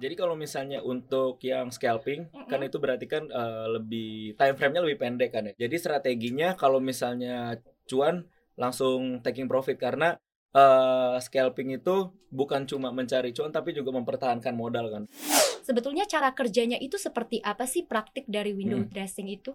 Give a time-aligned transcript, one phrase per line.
[0.00, 2.48] Jadi kalau misalnya untuk yang scalping Mm-mm.
[2.48, 5.68] kan itu berarti kan eh, lebih time frame-nya lebih pendek kan ya.
[5.68, 8.24] Jadi strateginya kalau misalnya cuan
[8.56, 10.16] langsung taking profit karena
[10.56, 15.02] eh, scalping itu bukan cuma mencari cuan tapi juga mempertahankan modal kan.
[15.60, 18.88] Sebetulnya cara kerjanya itu seperti apa sih praktik dari window Hmm.
[18.88, 19.52] dressing itu?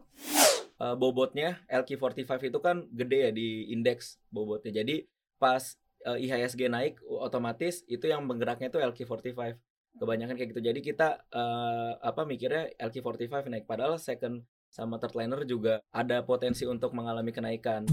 [0.78, 4.86] Eh, bobotnya LQ45 itu kan gede ya di indeks bobotnya.
[4.86, 5.10] Jadi
[5.42, 5.76] pas
[6.06, 9.58] eh, IHSG naik otomatis itu yang menggeraknya itu LQ45.
[9.96, 10.62] Kebanyakan kayak gitu.
[10.62, 16.68] Jadi kita eh, apa mikirnya LQ45 naik padahal second sama third liner juga ada potensi
[16.68, 17.88] untuk mengalami kenaikan.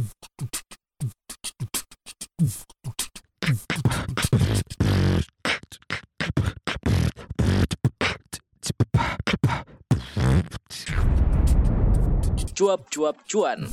[12.53, 13.71] Cuap-cuap cuan.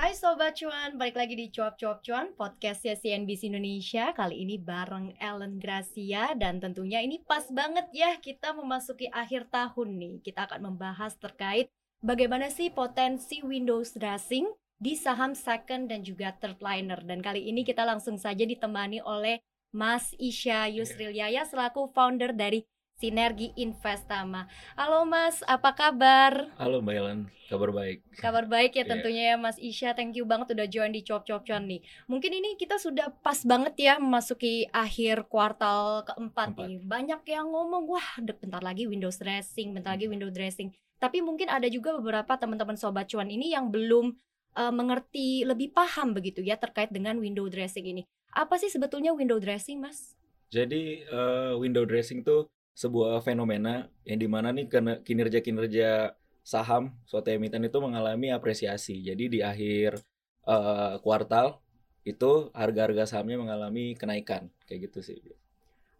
[0.00, 4.16] Hai Sobat Cuan, balik lagi di Cuap Cuap Cuan, podcastnya CNBC Indonesia.
[4.16, 10.00] Kali ini bareng Ellen Gracia Dan tentunya ini pas banget ya kita memasuki akhir tahun
[10.00, 10.24] nih.
[10.24, 11.68] Kita akan membahas terkait
[12.00, 14.48] bagaimana sih potensi Windows dressing
[14.80, 17.04] di saham second dan juga third liner.
[17.04, 22.64] Dan kali ini kita langsung saja ditemani oleh Mas Isya Yusrilyaya selaku founder dari
[23.00, 24.44] Sinergi Investama
[24.76, 26.52] Halo Mas, apa kabar?
[26.60, 28.04] Halo Mbak Ellen, kabar baik.
[28.20, 28.90] Kabar baik ya Iya.
[28.92, 29.96] tentunya ya Mas Isya.
[29.96, 31.80] Thank you banget udah join di Cop Cop Cuan nih.
[32.12, 36.68] Mungkin ini kita sudah pas banget ya memasuki akhir kuartal keempat Empat.
[36.68, 36.76] nih.
[36.84, 40.68] Banyak yang ngomong, wah bentar lagi Windows dressing, bentar lagi Windows dressing.
[41.00, 44.12] Tapi mungkin ada juga beberapa teman-teman Sobat Cuan ini yang belum
[44.60, 48.04] eh, mengerti lebih paham begitu ya terkait dengan window dressing ini.
[48.36, 50.12] Apa sih sebetulnya window dressing Mas?
[50.52, 52.44] Jadi eh, window dressing tuh
[52.80, 54.66] sebuah fenomena yang di mana nih
[55.04, 59.04] kinerja-kinerja saham suatu emiten itu mengalami apresiasi.
[59.04, 60.00] Jadi di akhir
[60.48, 61.60] eh, kuartal
[62.08, 65.20] itu harga-harga sahamnya mengalami kenaikan kayak gitu sih.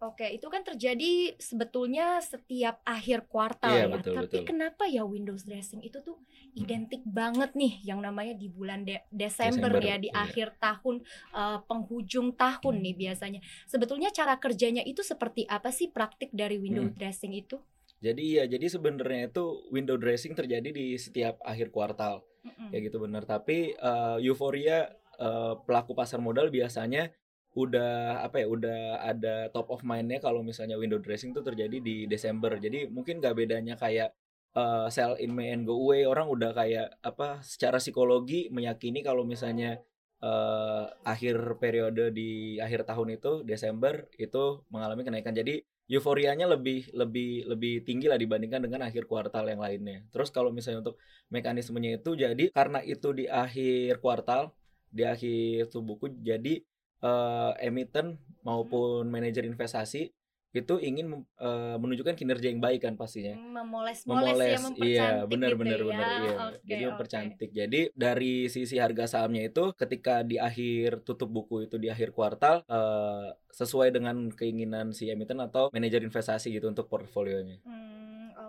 [0.01, 4.01] Oke, itu kan terjadi sebetulnya setiap akhir kuartal Iya, ya.
[4.01, 4.45] betul, Tapi betul.
[4.49, 6.17] kenapa ya Windows dressing itu tuh
[6.57, 10.17] identik banget nih yang namanya di bulan De- Desember, Desember, ya di iya.
[10.25, 11.05] akhir tahun
[11.37, 13.41] eh, penghujung tahun nih biasanya.
[13.69, 16.97] Sebetulnya cara kerjanya itu seperti apa sih praktik dari window Hmm.
[16.97, 17.61] dressing itu?
[18.01, 22.73] Jadi iya, jadi sebenarnya itu window dressing terjadi di setiap akhir kuartal Mm-mm.
[22.73, 23.29] kayak gitu benar.
[23.29, 24.89] Tapi eh, euforia
[25.21, 27.13] eh, pelaku pasar modal biasanya
[27.55, 32.07] udah apa ya udah ada top of mindnya kalau misalnya window dressing tuh terjadi di
[32.07, 32.55] Desember.
[32.59, 34.15] Jadi mungkin gak bedanya kayak
[34.55, 36.07] eh, sell in May and go away.
[36.07, 39.83] Orang udah kayak apa secara psikologi meyakini kalau misalnya
[40.23, 45.35] eh, akhir periode di akhir tahun itu Desember itu mengalami kenaikan.
[45.35, 45.59] Jadi
[45.91, 50.07] euforianya lebih lebih lebih tinggi lah dibandingkan dengan akhir kuartal yang lainnya.
[50.15, 51.03] Terus kalau misalnya untuk
[51.35, 54.55] mekanismenya itu jadi karena itu di akhir kuartal
[54.91, 56.63] di akhir tuh buku jadi
[57.03, 60.13] eh, emiten maupun manajer investasi
[60.51, 63.39] itu ingin eh, menunjukkan kinerja yang baik kan pastinya.
[63.39, 65.87] Memoles-moles ya, memoles mempercantik iya gitu benar benar ya.
[65.87, 66.35] benar iya.
[66.35, 67.51] Oke, jadi mempercantik.
[67.55, 72.67] Jadi dari sisi harga sahamnya itu ketika di akhir tutup buku itu di akhir kuartal
[72.67, 77.63] eh, sesuai dengan keinginan si emiten atau manajer investasi gitu untuk portfolionya.
[77.63, 78.00] Hmm,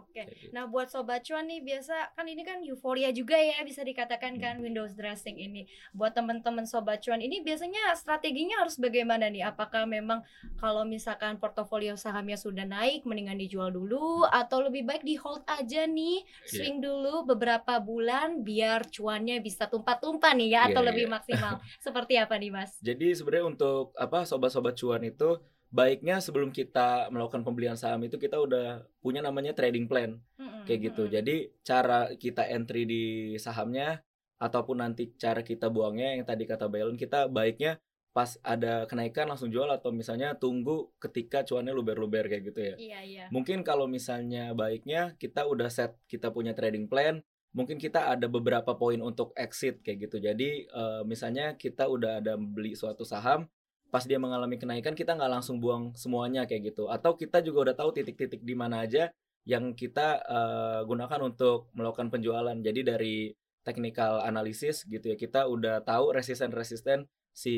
[0.02, 0.12] oke.
[0.12, 0.52] Kayak gitu.
[0.52, 4.58] Nah, buat sobat cuan nih biasa kan ini kan euforia juga ya bisa dikatakan kan
[4.58, 5.64] Windows dressing ini.
[5.92, 9.46] Buat teman-teman sobat cuan ini biasanya strateginya harus bagaimana nih?
[9.46, 10.26] Apakah memang
[10.58, 15.86] kalau misalkan portofolio sahamnya sudah naik mendingan dijual dulu atau lebih baik di hold aja
[15.86, 16.50] nih, Iya.
[16.50, 21.14] swing dulu beberapa bulan biar cuannya bisa tumpah-tumpah nih ya atau Iya, lebih iya.
[21.14, 21.54] maksimal.
[21.86, 22.72] Seperti apa nih, Mas?
[22.82, 25.38] Jadi sebenarnya untuk apa sobat-sobat cuan itu
[25.72, 30.92] baiknya sebelum kita melakukan pembelian saham itu kita udah punya namanya trading plan Mm-mm, kayak
[30.92, 31.08] gitu.
[31.08, 33.04] Jadi cara kita entry di
[33.40, 34.04] sahamnya
[34.36, 37.80] ataupun nanti cara kita buangnya yang tadi kata Bailon kita baiknya
[38.12, 42.76] pas ada kenaikan langsung jual atau misalnya tunggu ketika cuannya luber-luber kayak gitu ya.
[42.76, 43.26] Iya, iya.
[43.32, 47.24] Mungkin kalau misalnya baiknya kita udah set kita punya trading plan,
[47.56, 50.20] mungkin kita ada beberapa poin untuk exit kayak gitu.
[50.20, 53.48] Jadi eh, misalnya kita udah ada beli suatu saham,
[53.92, 56.88] pas dia mengalami kenaikan kita nggak langsung buang semuanya kayak gitu.
[56.88, 59.12] Atau kita juga udah tahu titik-titik di mana aja
[59.44, 62.56] yang kita eh, gunakan untuk melakukan penjualan.
[62.56, 63.16] Jadi dari
[63.62, 67.56] technical analysis gitu ya, kita udah tahu resisten-resisten si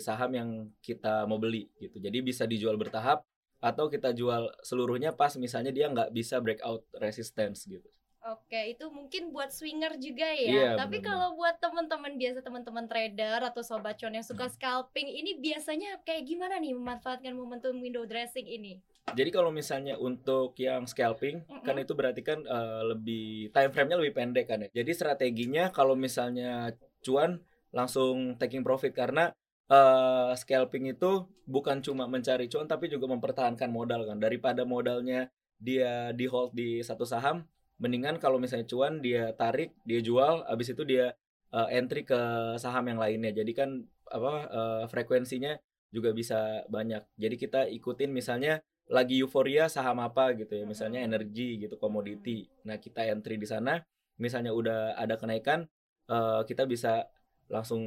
[0.00, 0.50] saham yang
[0.80, 2.00] kita mau beli gitu.
[2.00, 3.24] Jadi bisa dijual bertahap
[3.58, 7.88] atau kita jual seluruhnya pas misalnya dia nggak bisa breakout resistance gitu.
[8.28, 10.76] Oke, itu mungkin buat swinger juga ya.
[10.76, 11.06] Tapi benar-benar.
[11.08, 16.28] kalau buat teman-teman biasa teman-teman trader atau sobat cuan yang suka scalping, ini biasanya kayak
[16.28, 18.84] gimana nih memanfaatkan momentum window dressing ini?
[19.08, 21.84] Jadi kalau misalnya untuk yang scalping kan Mm-mm.
[21.88, 24.84] itu berarti kan eh, lebih time frame-nya lebih pendek kan ya.
[24.84, 27.40] Jadi strateginya kalau misalnya cuan
[27.72, 29.32] langsung taking profit karena
[29.68, 34.20] eh scalping itu bukan cuma mencari cuan tapi juga mempertahankan modal kan.
[34.20, 37.44] Daripada modalnya dia di hold di satu saham,
[37.82, 41.14] mendingan kalau misalnya cuan dia tarik, dia jual, habis itu dia
[41.54, 42.20] eh, entry ke
[42.58, 43.32] saham yang lainnya.
[43.34, 43.70] Jadi kan
[44.10, 45.54] apa eh, frekuensinya
[45.94, 47.02] juga bisa banyak.
[47.16, 52.48] Jadi kita ikutin misalnya lagi euforia saham apa gitu ya, misalnya energi gitu, komoditi.
[52.64, 53.76] Nah, kita entry di sana,
[54.16, 55.68] misalnya udah ada kenaikan,
[56.08, 57.04] eh, kita bisa
[57.48, 57.82] langsung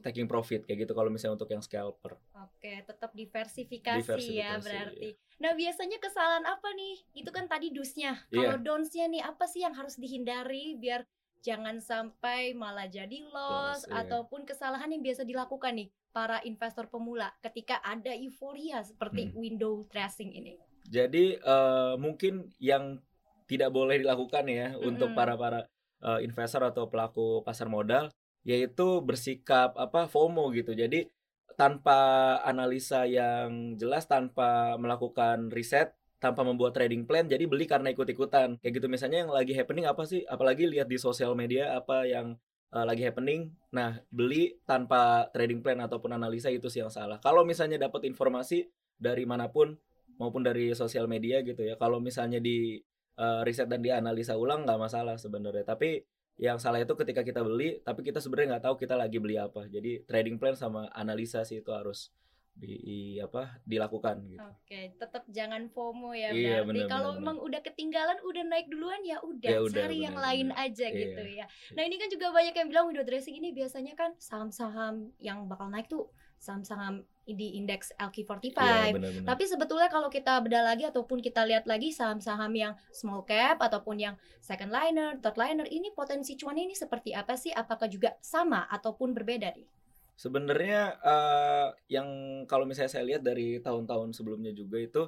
[0.00, 2.16] taking profit kayak gitu kalau misalnya untuk yang scalper.
[2.32, 4.00] Oke, tetap diversifikasi,
[4.32, 5.08] ya Diversifikasi, berarti.
[5.38, 6.96] Nah, biasanya kesalahan apa nih?
[7.12, 8.16] Itu kan tadi dusnya.
[8.32, 8.36] Iya.
[8.40, 11.04] Kalau downs-nya nih apa sih yang harus dihindari biar
[11.42, 14.06] jangan sampai malah jadi loss Loss, iya.
[14.06, 19.36] ataupun kesalahan yang biasa dilakukan nih para investor pemula ketika ada euforia seperti Hmm.
[19.36, 20.56] window dressing ini.
[20.86, 23.02] Jadi eh, mungkin yang
[23.50, 25.18] tidak boleh dilakukan ya untuk Mm-mm.
[25.18, 25.60] para para
[26.00, 28.08] eh, investor atau pelaku pasar modal
[28.42, 30.74] yaitu bersikap apa FOMO gitu.
[30.74, 31.06] Jadi
[31.54, 31.98] tanpa
[32.42, 38.58] analisa yang jelas, tanpa melakukan riset, tanpa membuat trading plan, jadi beli karena ikut-ikutan.
[38.62, 40.22] Kayak gitu misalnya yang lagi happening apa sih?
[40.26, 42.38] Apalagi lihat di sosial media apa yang
[42.74, 43.50] eh, lagi happening.
[43.74, 47.18] Nah, beli tanpa trading plan ataupun analisa itu sih yang salah.
[47.22, 49.74] Kalau misalnya dapat informasi dari mana pun
[50.20, 51.74] maupun dari sosial media gitu ya.
[51.78, 52.78] Kalau misalnya di
[53.18, 55.66] eh, riset dan dianalisa ulang nggak masalah sebenarnya.
[55.66, 56.02] Tapi
[56.42, 59.70] yang salah itu ketika kita beli, tapi kita sebenarnya nggak tahu kita lagi beli apa.
[59.70, 62.10] Jadi trading plan sama analisa sih itu harus
[62.52, 64.42] di, i- apa dilakukan gitu.
[64.44, 66.84] Oke, tetap jangan FOMO ya Iya, berarti.
[66.90, 70.48] Kalau memang udah ketinggalan, udah naik duluan ya udah, Ya udah, cari yang benar, lain
[70.52, 71.00] aja Iya.
[71.06, 71.44] gitu ya.
[71.78, 75.70] Nah, ini kan juga banyak yang bilang window dressing ini biasanya kan saham-saham yang bakal
[75.72, 76.10] naik tuh
[76.42, 78.58] saham-saham di indeks LQ45.
[78.58, 79.28] Iya, benar-benar.
[79.30, 84.02] Tapi sebetulnya kalau kita bedah lagi ataupun kita lihat lagi saham-saham yang small cap ataupun
[84.02, 87.54] yang second liner, third liner ini potensi cuannya ini seperti apa sih?
[87.54, 89.70] Apakah juga sama ataupun berbeda nih?
[90.18, 92.08] Sebenarnya eh, yang
[92.50, 95.02] kalau misalnya saya lihat dari tahun-tahun sebelumnya juga itu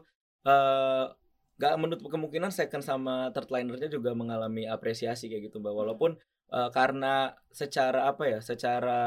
[0.46, 1.06] eh,
[1.54, 5.75] nggak menutup kemungkinan second sama third linernya juga mengalami apresiasi kayak gitu mbak.
[5.75, 6.14] Walaupun
[6.54, 9.02] eh, karena secara apa ya, secara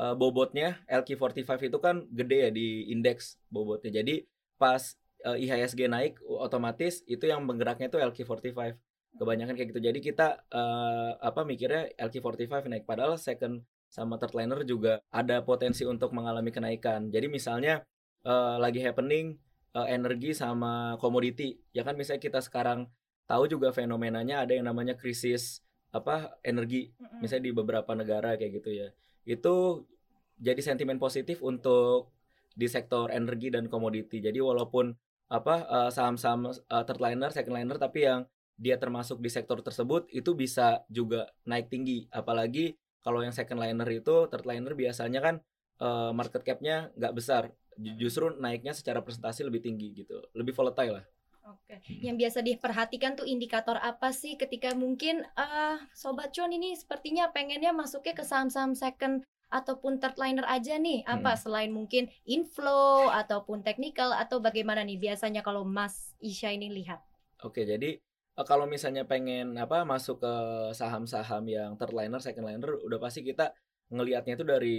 [0.00, 4.02] eh, bobotnya LQ45 itu kan gede ya di indeks bobotnya.
[4.02, 4.24] Jadi
[4.60, 4.82] pas
[5.24, 8.76] eh, IHSG naik otomatis itu yang menggeraknya itu LQ45
[9.16, 9.80] kebanyakan kayak gitu.
[9.82, 15.82] Jadi kita eh, apa mikirnya LQ45 naik padahal second sama third liner juga ada potensi
[15.88, 17.08] untuk mengalami kenaikan.
[17.08, 17.82] Jadi misalnya
[18.26, 19.36] eh, lagi happening
[19.76, 22.88] eh, energi sama komoditi, ya kan misalnya kita sekarang
[23.26, 26.92] tahu juga fenomenanya ada yang namanya krisis apa energi,
[27.24, 28.88] misalnya di beberapa negara kayak gitu ya.
[29.26, 29.84] Itu
[30.40, 32.12] jadi sentimen positif untuk
[32.56, 34.20] di sektor energi dan komoditi.
[34.20, 34.92] Jadi walaupun
[35.32, 38.20] apa eh, saham-saham eh, third liner, second liner tapi yang
[38.56, 42.08] dia termasuk di sektor tersebut itu bisa juga naik tinggi.
[42.12, 42.72] Apalagi
[43.04, 45.34] kalau yang second liner itu third liner biasanya kan
[45.82, 47.44] eh, market cap-nya nggak besar.
[47.76, 50.16] Ju- Justru naiknya secara presentasi lebih tinggi gitu.
[50.36, 51.06] Lebih volatile lah.
[51.46, 51.76] Oke,
[52.06, 55.14] yang biasa diperhatikan tuh indikator apa sih ketika mungkin
[55.44, 59.14] eh sobat cuan ini sepertinya pengennya masuknya ke saham-saham second
[59.58, 60.98] ataupun third liner aja nih.
[61.14, 61.40] Apa Hmm.
[61.42, 62.04] selain mungkin
[62.36, 65.94] inflow ataupun technical atau bagaimana nih biasanya kalau Mas
[66.30, 67.00] Isya ini lihat?
[67.44, 67.90] Oke, jadi
[68.38, 70.32] eh, kalau misalnya pengen apa masuk ke
[70.80, 73.52] saham-saham yang third liner, second liner, udah pasti kita
[73.92, 74.76] ngelihatnya itu dari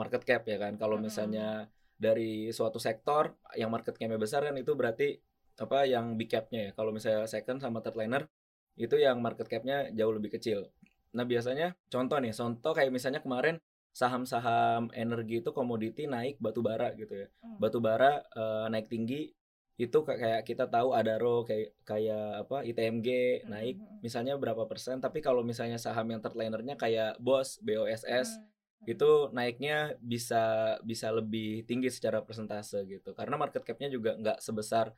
[0.00, 0.72] market cap ya kan.
[0.80, 1.02] Kalau Mm-mm.
[1.06, 1.66] misalnya
[1.96, 5.16] dari suatu sektor yang market cap-nya besar kan itu berarti
[5.56, 6.70] apa yang big cap-nya ya.
[6.76, 8.28] Kalau misalnya second sama third liner
[8.76, 10.68] itu yang market cap-nya jauh lebih kecil.
[11.16, 13.56] Nah, biasanya contoh nih, contoh kayak misalnya kemarin
[13.96, 17.28] saham-saham energi itu komoditi naik batu bara gitu ya.
[17.40, 17.56] Hmm.
[17.56, 19.32] Batu bara eh, naik tinggi
[19.76, 23.08] itu ka- kayak kita tahu Adaro kayak kayak apa ITMG
[23.44, 23.98] Hmm, naik hmm, hmm.
[24.00, 28.40] misalnya berapa persen tapi kalau misalnya saham yang third linernya kayak BOS, BOSS
[28.76, 28.92] Hmm.
[28.92, 34.92] itu naiknya bisa bisa lebih tinggi secara persentase gitu karena market cap-nya juga nggak sebesar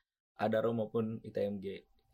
[0.45, 1.67] Adaro maupun ITMG.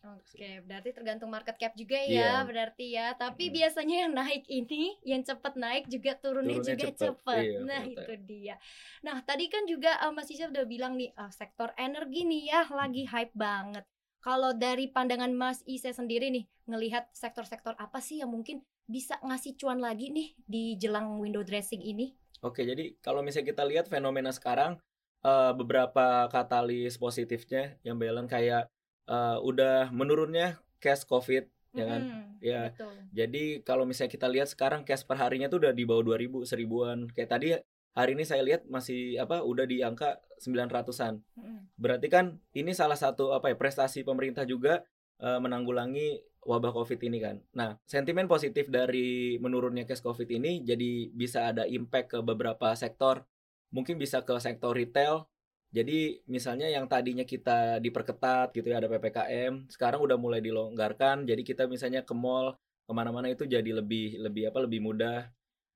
[0.04, 3.16] Oke, berarti tergantung market cap juga ya, berarti ya.
[3.16, 3.56] Tapi Mm.
[3.56, 7.40] biasanya yang naik ini, yang cepat naik juga turunnya, Turunnya juga cepat.
[7.40, 7.96] iya, nah, betul.
[7.96, 8.54] itu dia.
[9.00, 12.60] Nah, tadi kan juga eh, Mas Isya udah bilang nih, eh, sektor energi nih ya
[12.68, 13.84] lagi hype banget.
[14.20, 19.56] Kalau dari pandangan Mas Isya sendiri nih, ngelihat sektor-sektor apa sih yang mungkin bisa ngasih
[19.56, 22.12] cuan lagi nih di jelang window dressing ini?
[22.44, 24.76] Oke, jadi kalau misalnya kita lihat fenomena sekarang
[25.24, 28.68] eh, beberapa katalis positifnya yang Belen kayak
[29.08, 32.02] eh, udah menurunnya cash COVID ya kan?
[32.06, 32.70] Mm-mm, Ya.
[32.70, 32.94] Betul.
[33.10, 37.08] Jadi kalau misalnya kita lihat sekarang cash per harinya tuh udah di bawah 2000, seribuan.
[37.10, 37.48] Kayak tadi
[37.94, 41.18] hari ini saya lihat masih apa udah di angka 900-an.
[41.34, 41.58] Mm-mm.
[41.74, 44.86] Berarti kan ini salah satu apa ya prestasi pemerintah juga
[45.18, 47.40] eh, menanggulangi wabah Covid ini kan.
[47.56, 53.24] Nah, sentimen positif dari menurunnya cash Covid ini jadi bisa ada impact ke beberapa sektor.
[53.74, 55.26] Mungkin bisa ke sektor retail.
[55.74, 61.26] Jadi misalnya yang tadinya kita diperketat gitu ya ada ppkm, sekarang udah mulai dilonggarkan.
[61.26, 62.54] Jadi kita misalnya ke mall
[62.86, 65.26] ke mana-mana itu jadi lebih lebih apa lebih mudah.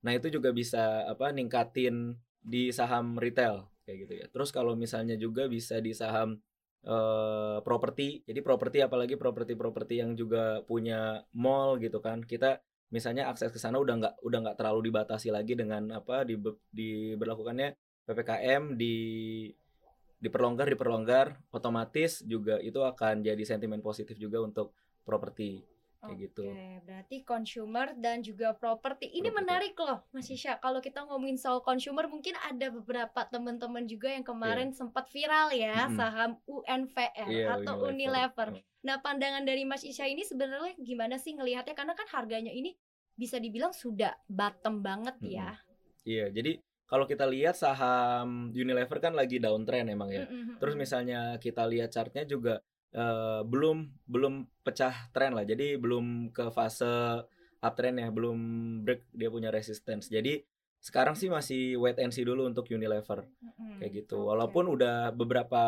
[0.07, 4.27] Nah itu juga bisa apa ningkatin di saham retail kayak gitu ya.
[4.31, 6.39] Terus kalau misalnya juga bisa di saham
[6.87, 8.23] eh properti.
[8.23, 12.23] Jadi properti apalagi properti-properti yang juga punya mall gitu kan.
[12.23, 12.63] Kita
[12.95, 16.39] misalnya akses ke sana udah nggak udah nggak terlalu dibatasi lagi dengan apa di
[16.71, 18.97] diberlakukannya PPKM di
[20.19, 24.75] diperlonggar diperlonggar otomatis juga itu akan jadi sentimen positif juga untuk
[25.07, 25.63] properti
[25.99, 26.47] kayak gitu.
[26.47, 29.11] Oke, berarti consumer dan juga properti.
[29.11, 29.39] Ini Properti.
[29.43, 30.63] menarik loh, Mas Isya.
[30.63, 35.91] Kalau kita ngomongin soal consumer, mungkin ada beberapa teman-teman juga yang kemarin sempat viral ya.
[35.91, 35.99] Mm-mm.
[35.99, 38.63] saham UNVR Iya, atau Unilever.
[38.87, 41.75] Nah, pandangan dari Mas Isya ini sebenarnya gimana sih ngelihatnya?
[41.75, 42.79] Karena kan harganya ini
[43.19, 45.59] bisa dibilang sudah bottom banget ya.
[46.07, 50.25] Iya, jadi kalau kita lihat saham Unilever kan lagi downtrend emang ya.
[50.57, 52.65] Terus misalnya kita lihat chartnya juga
[52.97, 55.45] eh, belum belum pecah tren lah.
[55.45, 57.23] Jadi belum ke fase
[57.61, 58.39] uptrend ya, belum
[58.89, 60.09] break dia punya resistance.
[60.09, 60.41] Jadi
[60.81, 63.29] sekarang sih masih wait and see dulu untuk Unilever
[63.77, 64.25] kayak gitu.
[64.33, 65.61] Walaupun udah beberapa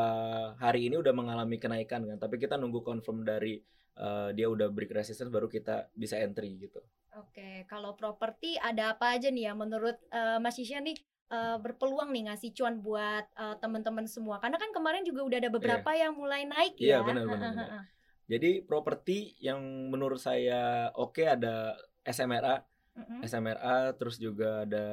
[0.56, 3.60] hari ini udah mengalami kenaikan kan, tapi kita nunggu confirm dari
[4.00, 6.80] eh, dia udah break resistance baru kita bisa entry gitu.
[7.18, 12.10] Oke, kalau properti ada apa aja nih ya menurut eh, Mas Isya nih eh, berpeluang
[12.10, 14.42] nih ngasih cuan buat eh, teman-teman semua?
[14.42, 17.06] Karena kan kemarin juga udah ada beberapa yang mulai naik Iya, ya.
[17.06, 17.84] benar, benar, benar.
[18.30, 21.74] Jadi properti yang menurut saya oke ada
[22.06, 22.62] SMRA,
[22.94, 23.26] Mm-mm.
[23.26, 24.86] SMRA terus juga ada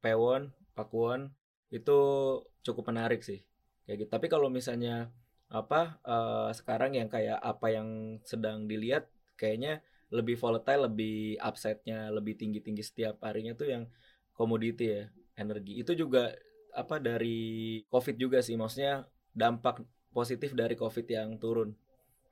[0.00, 1.28] Pewon, Pakuwon
[1.68, 1.98] itu
[2.64, 3.44] cukup menarik sih.
[3.84, 4.10] Kayak gitu.
[4.12, 5.12] Tapi kalau misalnya
[5.52, 9.04] apa eh, sekarang yang kayak apa yang sedang dilihat
[9.36, 13.84] kayaknya lebih volatile, lebih upside-nya lebih tinggi-tinggi setiap harinya tuh yang
[14.32, 15.04] komoditi ya,
[15.36, 15.80] energi.
[15.82, 16.32] Itu juga
[16.72, 21.72] apa dari Covid juga sih, maksudnya dampak positif dari Covid yang turun.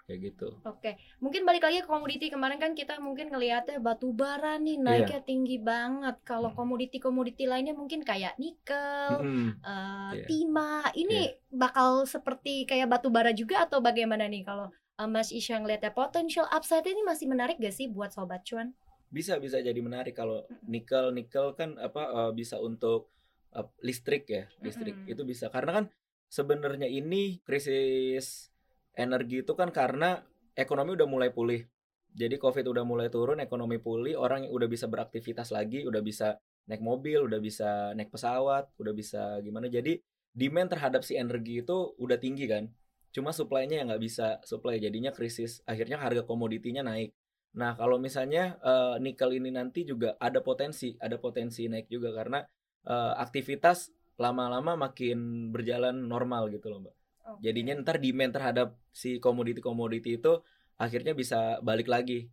[0.07, 0.51] Kayak gitu.
[0.61, 0.93] Oke,
[1.25, 5.57] mungkin balik lagi ke komoditi kemarin kan kita mungkin ngelihatnya batu bara nih naiknya tinggi
[5.57, 6.21] banget.
[6.21, 6.59] Kalau Hmm.
[6.59, 9.57] komoditi-komoditi lainnya mungkin kayak nikel, Mm-mm.
[9.65, 10.25] eh, Iya.
[10.29, 10.93] timah.
[10.93, 14.69] Ini bakal seperti kayak batu bara juga atau bagaimana nih kalau
[15.01, 18.77] eh, Mas Isya ngelihatnya potential upside ini masih menarik gak sih buat sobat cuan?
[19.11, 23.11] Bisa bisa jadi menarik kalau nikel nikel kan apa eh, bisa untuk
[23.51, 25.13] eh, listrik ya listrik Mm-mm.
[25.13, 25.51] itu bisa.
[25.51, 25.85] Karena kan
[26.31, 28.55] sebenarnya ini krisis
[28.95, 30.23] energi itu kan karena
[30.55, 31.67] ekonomi udah mulai pulih.
[32.11, 36.83] Jadi covid udah mulai turun ekonomi pulih orang udah bisa beraktivitas lagi udah bisa naik
[36.83, 39.67] mobil udah bisa naik pesawat udah bisa gimana.
[39.67, 39.99] Jadi
[40.31, 42.71] demand terhadap si energi itu udah tinggi kan.
[43.11, 44.79] Cuma supply-nya yang nggak bisa supply.
[44.79, 47.11] Jadinya krisis akhirnya harga komoditinya naik
[47.51, 52.39] Nah, kalau misalnya eh, nikel ini nanti juga ada potensi, ada potensi naik juga karena
[52.87, 53.91] eh, aktivitas
[54.21, 56.95] lama-lama makin berjalan normal gitu loh, Mbak.
[57.31, 57.41] Oke.
[57.47, 60.43] Jadinya ntar demand terhadap si komoditi-komoditi itu
[60.79, 62.29] akhirnya bisa balik lagi.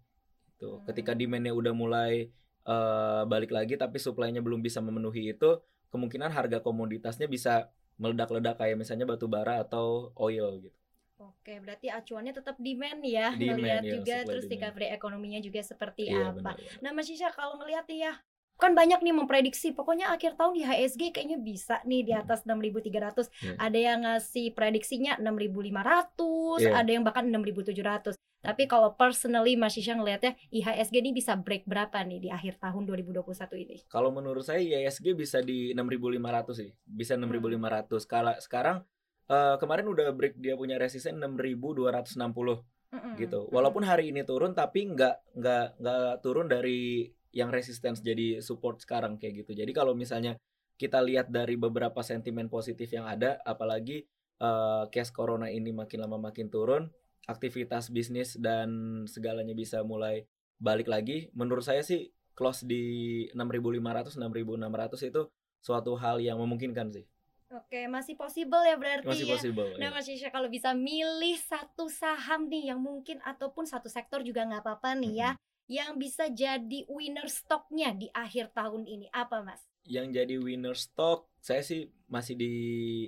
[0.62, 1.20] Tuh, ketika Hmm.
[1.22, 2.30] demandnya udah mulai
[2.68, 5.56] eh, balik lagi tapi supply-nya belum bisa memenuhi itu,
[5.88, 10.76] kemungkinan harga komoditasnya bisa meledak-ledak kayak misalnya batu bara atau oil gitu.
[11.18, 16.14] Oke, berarti acuannya tetap demand ya, Demand, ngelihat ya, juga terus recovery ekonominya juga seperti
[16.14, 16.54] Iya, apa.
[16.54, 16.56] benar.
[16.62, 16.78] benar.
[16.86, 18.14] Nah, Mas Isya kalau ngelihat nih ya,
[18.58, 23.30] kan banyak nih memprediksi pokoknya akhir tahun di HSG kayaknya bisa nih di atas 6.300.
[23.42, 23.54] Iya.
[23.58, 26.86] Ada yang ngasih prediksinya 6.500, Iya.
[26.86, 28.14] ada yang bahkan 6.700.
[28.38, 32.86] Tapi kalau personally Mas Isya ngelihatnya IHSG ini bisa break berapa nih di akhir tahun
[32.86, 33.82] 2021 ini?
[33.90, 38.06] Kalau menurut saya IHSG bisa di 6.500 sih, bisa 6.500.
[38.06, 38.86] Kala sekarang
[39.28, 43.14] eh, kemarin udah break dia punya resisten 6.260 Mm-mm.
[43.20, 43.40] gitu.
[43.48, 43.54] Mm-mm.
[43.54, 49.20] Walaupun hari ini turun tapi nggak nggak nggak turun dari yang resistance jadi support sekarang
[49.20, 49.52] kayak gitu.
[49.54, 50.40] Jadi kalau misalnya
[50.78, 54.06] kita lihat dari beberapa sentimen positif yang ada, apalagi
[54.40, 56.90] eh, case corona ini makin lama makin turun,
[57.28, 60.24] aktivitas bisnis dan segalanya bisa mulai
[60.58, 61.30] balik lagi.
[61.38, 65.22] Menurut saya sih close di 6.500 6.600 itu
[65.62, 67.06] suatu hal yang memungkinkan sih.
[67.48, 69.32] Oke, masih possible ya berarti Masih ya.
[69.40, 69.72] possible.
[69.80, 69.96] Nah ya.
[69.96, 74.68] Mas Isya kalau bisa milih satu saham nih yang mungkin ataupun satu sektor juga nggak
[74.68, 75.32] apa-apa nih ya
[75.68, 79.64] yang bisa jadi winner stocknya di akhir tahun ini apa Mas?
[79.88, 82.52] Yang jadi winner stock saya sih masih di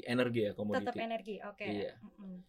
[0.08, 0.88] energi ya komoditi.
[0.88, 1.68] Tetap energi, oke.
[1.68, 2.00] Iya.
[2.00, 2.40] Mm-mm.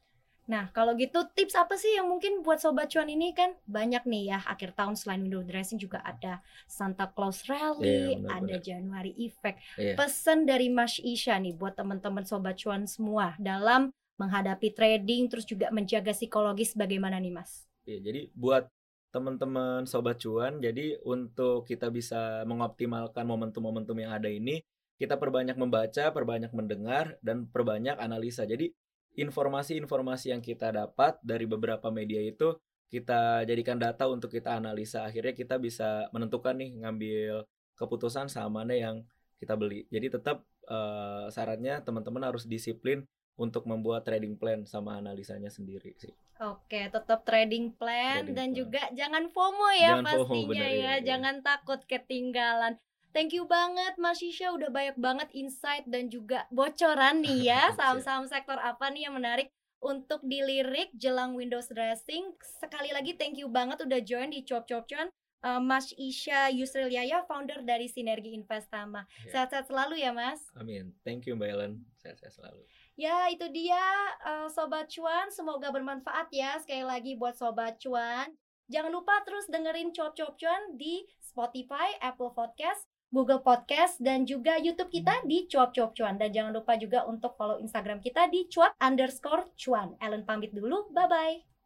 [0.51, 4.35] Nah kalau gitu tips apa sih yang mungkin buat sobat cuan ini kan banyak nih
[4.35, 8.57] ya akhir tahun selain window dressing juga ada Santa Claus Rally, Iya, benar, ada.
[8.59, 9.63] January Effect.
[9.79, 9.95] Iya.
[9.95, 15.71] Pesan dari Mas Isya nih buat teman-teman sobat cuan semua dalam menghadapi trading terus juga
[15.71, 17.71] menjaga psikologis bagaimana nih Mas?
[17.87, 18.67] Iya, jadi buat
[19.15, 24.63] teman-teman sobat cuan, jadi untuk kita bisa mengoptimalkan momentum-momentum yang ada ini,
[25.01, 28.47] kita perbanyak membaca, perbanyak mendengar, dan perbanyak analisa.
[28.47, 28.71] Jadi
[29.19, 32.55] informasi-informasi yang kita dapat dari beberapa media itu
[32.91, 35.07] kita jadikan data untuk kita analisa.
[35.07, 37.47] Akhirnya kita bisa menentukan nih ngambil
[37.79, 39.07] keputusan saham mana yang
[39.39, 39.87] kita beli.
[39.89, 43.07] Jadi tetap uh, syaratnya teman-teman harus disiplin
[43.41, 46.13] untuk membuat trading plan sama analisanya sendiri sih.
[46.41, 48.59] Oke, tetap trading plan Trading dan plan.
[48.59, 50.69] juga jangan FOMO ya Jangan FOMO, pastinya benar, ya.
[50.69, 51.05] iya, iya.
[51.05, 52.73] Jangan takut ketinggalan.
[53.11, 58.31] Thank you banget Mas Shisha udah banyak banget insight dan juga bocoran nih ya saham-saham
[58.31, 59.51] sektor apa nih yang menarik
[59.83, 62.31] untuk dilirik jelang Windows dressing.
[62.61, 65.09] Sekali lagi thank you banget udah join di Cuap Cuap Cuan.
[65.41, 69.09] Uh, Mas Isya Yusril Yaya, founder dari Sinergi Investama.
[69.25, 69.33] Ya.
[69.33, 70.37] Sehat-sehat selalu ya Mas.
[70.53, 70.93] Amin.
[71.01, 71.73] Thank you Mbak Ellen.
[71.97, 72.61] Sehat-sehat selalu.
[73.01, 73.81] Ya, itu dia
[74.21, 75.33] uh, Sobat Cuan.
[75.33, 76.61] Semoga bermanfaat ya.
[76.61, 78.29] Sekali lagi buat Sobat Cuan.
[78.69, 84.57] Jangan lupa terus dengerin Cuap Cuap Cuan di Spotify, Apple Podcast, Google Podcast, dan juga
[84.57, 86.17] YouTube kita di Cuap Cuap Cuan.
[86.17, 89.99] Dan jangan lupa juga untuk follow Instagram kita di cuap underscore cuan.
[89.99, 90.89] Ellen pamit dulu.
[90.95, 91.60] Bye-bye.